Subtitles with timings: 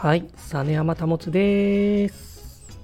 [0.00, 2.78] はい、実山保です。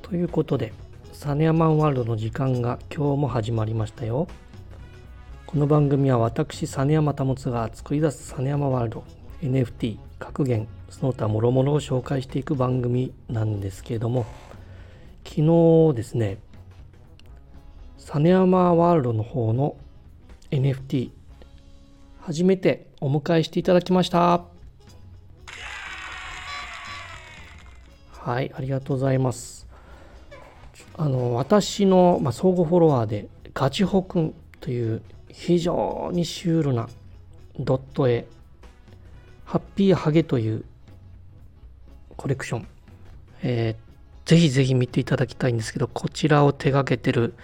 [0.00, 0.72] ということで、
[1.12, 4.28] 実山ワールドの時間が今日も始まりましたよ。
[5.44, 9.04] この番組は私、実山保が作り出す実山ワールド、
[9.42, 14.24] NFT、格言、その他諸々を紹介していく番組なんですけれども、
[15.24, 16.38] 昨日ですね、
[17.98, 19.74] 実山ワールドの方の
[20.52, 21.10] NFT
[22.20, 24.51] 初めてお迎えしていただきました。
[28.24, 29.66] はい、ありがとうございます。
[30.96, 36.88] あの、私の、まあ、相互フォロワーで、ガチホくんという非常にシュールな
[37.58, 38.26] ドット絵、
[39.44, 40.64] ハッピーハゲという
[42.16, 42.68] コレクション、
[43.42, 47.34] えー、ぜひぜひ見ていただきたいんですけど、こちらを手掛けてる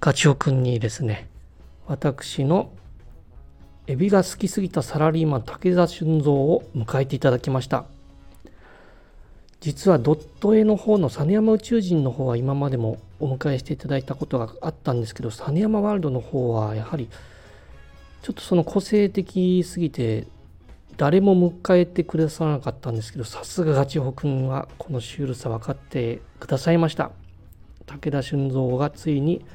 [0.00, 1.28] ガチホくんにですね、
[1.86, 2.72] 私の
[3.86, 7.93] エビが好きすぎたサラリーマン武田俊三を迎えていただきました。
[9.64, 17.08] 実はドット絵の方の実山宇宙人の方は今までもお迎えしていただいたことがあったんですけど実山ワールドの方はやはり
[18.20, 20.26] ちょっとその個性的すぎて
[20.98, 27.10] 誰も迎えてくださらなかったんですけどさすがガチホ君はこのシュールさ分かってくださいました。
[27.86, 29.46] 武田俊三がついに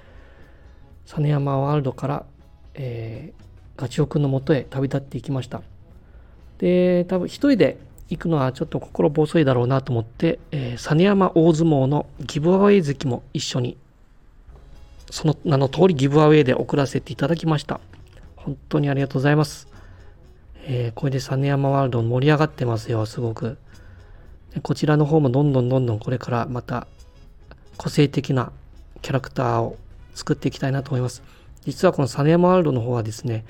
[1.06, 2.26] 実山ワールドから、
[2.74, 5.62] えー、ガチホ君のもとへ旅立っていきました。
[6.58, 7.78] で多分一人で
[8.10, 13.78] 行くのはちょっと心細いだろうなと思って、えー、実山大相撲のギブアウェイ関も一緒に
[15.12, 17.80] その名の通りギブアウェイで送らせていただきました。
[18.36, 19.68] 本当にありがとうございます、
[20.66, 23.58] えー、これで実山ワールド盛り上がってますよすごく。
[24.64, 26.88] こちらの方もどんどんどんどんこれからまた
[27.78, 28.52] 個性的な
[29.02, 29.78] キャラクターを
[30.16, 31.22] 作っていきたいなと思います。
[31.66, 33.46] 実はこの実山ワールドの方はですね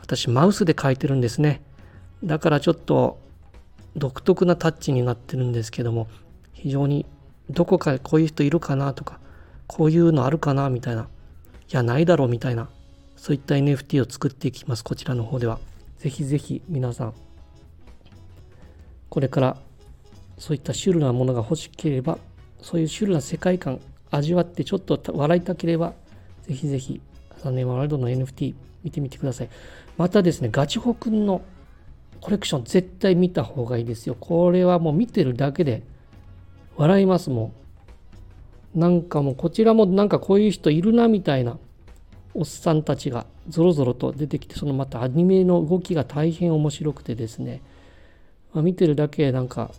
[0.00, 1.60] 私マウスで描いてるんですね。
[2.22, 3.18] だからちょっと
[3.96, 6.08] 独特なタッチになってるんですけども
[6.52, 7.06] 非常に
[7.50, 9.20] どこかこういう人いるかなとか
[9.66, 11.06] こういうのあるかなみたいない
[11.70, 12.68] やないだろうみたいな
[13.16, 15.58] そういった NFT を作っていきますこちらの方では。
[15.98, 17.14] ぜひぜひ皆さん
[19.08, 19.56] これから
[20.36, 22.18] そういったシュールなものが欲しければ
[22.60, 23.80] そういうシュールな世界観
[24.10, 25.94] 味わってちょっと笑いたければ
[26.42, 27.00] ぜひぜひ
[27.38, 29.48] サネワールドの NFT 見てみてください。
[29.96, 31.40] またですねガチホくんの
[32.24, 34.16] コレクション絶対見た方がいいですよ。
[34.18, 35.82] これはもう見てるだけで
[36.74, 37.52] 笑いますも
[38.74, 38.80] ん。
[38.80, 41.58] なんかもうこちらもなんかこういう人いるなみたいな
[42.32, 47.60] おっさんたちがぞろぞろと出てきてそのまたアニメの動きが大変面白くてですね、
[48.54, 49.70] まあ、見てるだけなんか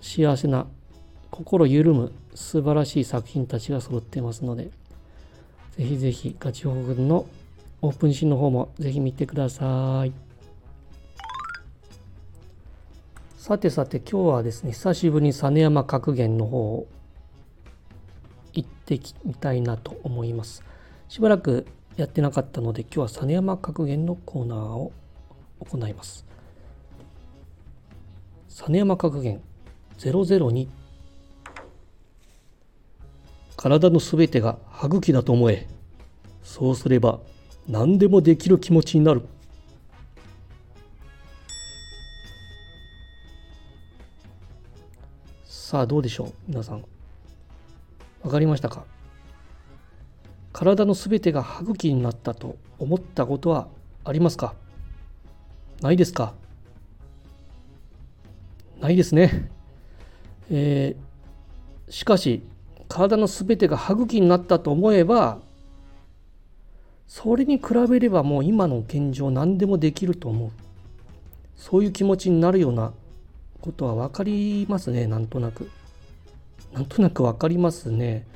[0.00, 0.66] 幸せな
[1.30, 4.70] 心緩む素晴らしい作品たちが揃ってますので
[5.76, 7.26] ぜひぜひガチホグの
[7.82, 10.27] オープンシーンの方もぜひ見てください。
[13.48, 16.86] さてさて今日はですね久しぶりに実山格言の方
[18.52, 20.62] 行ってみたいなと思います。
[21.08, 21.66] しばらく
[21.96, 24.92] やってなかったので今日は実山格言のコーナーを
[25.60, 26.26] 行います。
[28.48, 29.40] 実山格言
[29.96, 30.68] 002
[33.56, 35.66] 体のすべてが歯茎だと思え。
[36.42, 37.20] そうすれば
[37.66, 39.22] 何でもできる気持ちになる。
[45.68, 46.84] さあどうでしょう皆さん。
[48.22, 48.84] 分かりましたか？
[50.50, 53.68] 体のすべてが歯茎になったと思ったことは
[54.02, 54.54] ありますか？
[55.82, 56.32] ないですか？
[58.80, 59.50] ないですね。
[60.50, 62.42] えー、しかし
[62.88, 65.36] 体のすべてが歯茎になったと思えば
[67.06, 70.50] それに比べればもう今の現状何でもできると思う。
[71.56, 72.94] そういう気持ちになるような
[73.60, 75.70] ことは分かりますねなんとなく。
[76.72, 78.26] なんとなく分かりますね。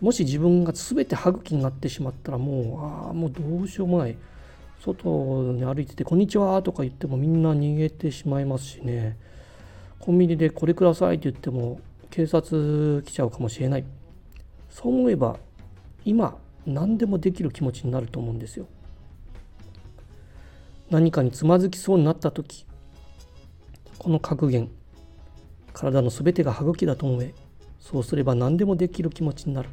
[0.00, 2.52] もし自分が全て歯茎になってしまったらも
[3.06, 4.16] うああもうどうしようもない。
[4.80, 9.16] 外に歩いてて「こんにちは」とか言ってもみんな逃げてしまいますしね。
[9.98, 11.80] コンビニで「これください」って言っても
[12.10, 13.84] 警察来ちゃうかもしれない。
[14.70, 15.36] そう思えば
[16.04, 18.66] 今何でもできる気持ちになると思うんですよ。
[20.90, 22.64] 何かにつまずきそうになった時
[24.08, 24.70] この格言
[25.74, 27.34] 体の全てが歯茎だと思え
[27.78, 29.68] そうすれば何でもできる気持ちになる。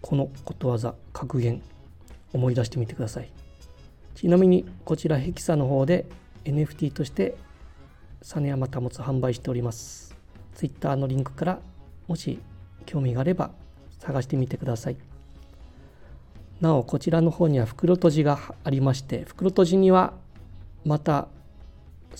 [0.00, 1.62] このことわざ格言
[2.32, 3.30] 思い出してみてください。
[4.16, 6.06] ちなみにこちらヘキサの方で
[6.44, 7.36] NFT として
[8.20, 10.16] 実山保つ販売しております。
[10.56, 11.60] Twitter のリンクから
[12.08, 12.40] もし
[12.84, 13.52] 興味があれば
[14.00, 14.96] 探してみてください。
[16.60, 20.14] なおこちらの方には袋閉じがありまして袋閉じには
[20.84, 21.28] また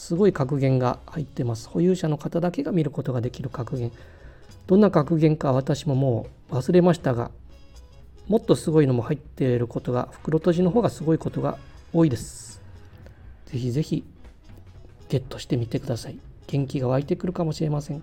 [0.00, 1.68] すごい格言が入ってます。
[1.68, 3.92] 保有者の方だけが見ることができる格言。
[4.66, 7.30] どんな格言か私ももう忘れましたが
[8.26, 11.58] もっとすごいのも入っていることが袋閉じの方がすごいことが
[11.92, 12.62] 多いです。
[13.44, 14.02] ぜひぜひ
[15.10, 16.18] ゲットしてみてください。
[16.46, 18.02] 元気が湧いてくるかもしれません。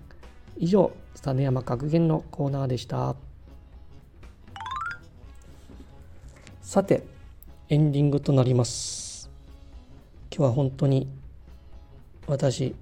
[0.56, 3.16] 以上実山格言のコーナーでした。
[6.62, 7.02] さて
[7.68, 9.28] エンディングとなります。
[10.30, 11.08] 今日は本当に
[12.28, 12.74] 私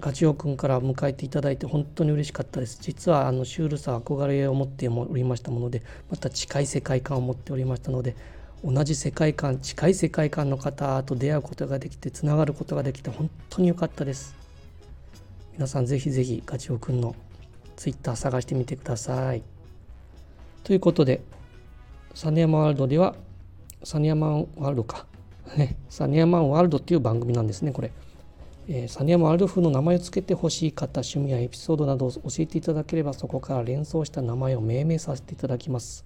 [0.00, 2.78] ガチオ君から迎えていただいて本当に嬉しかったです。
[2.80, 8.16] 実はあのシュールさ憧れを持っておりましたものでまた近い世界観を持っておりましたので
[8.64, 14.34] 同じ世界観近い世界観の方と出会うことができてつながることができて本当に良かったです。
[15.54, 17.14] 皆さんぜひぜひガチオ君の
[17.76, 19.42] ツイッター探してみてください。
[20.64, 21.22] ということで
[22.14, 23.16] サネヤマワールドでは
[23.84, 25.06] サネヤマンワールドか。
[25.90, 27.90] サネヤマンワールドっていう番組なんですねこれ。
[28.72, 36.04] えー、サニヤマワールド風の名前を付けてほしい方趣味やエピソードなどを教えていただければそこから連想した名前を命名させていただきます。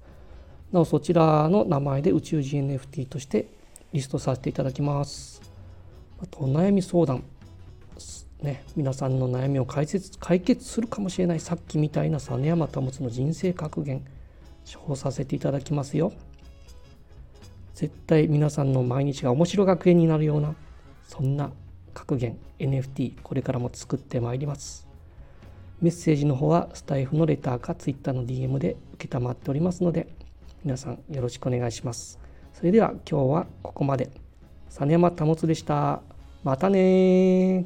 [0.72, 3.49] なおそちらの名前で宇宙人 NFT として
[3.93, 5.43] リストさせていただきます。
[6.22, 7.22] あとお悩み相談
[8.40, 8.64] ね。
[8.75, 14.02] 皆さんの悩みを解説解決するかもしれないさっきみたいな実山保の人生格言
[14.64, 16.14] 処方させていただきますよ。
[17.75, 20.55] 絶対皆さんの毎日が面白学園になるような
[21.06, 21.52] そんな
[21.94, 24.87] 格言 NFT これからも作ってまいります。
[25.81, 30.08] メッセージの方はスタイフのレターか Twitter の DM で承っておりますので
[30.64, 32.19] 皆さんよろしくお願いします。
[32.52, 34.11] それでは今日はここまで。
[34.70, 36.02] 実山保でした。
[36.43, 37.64] またね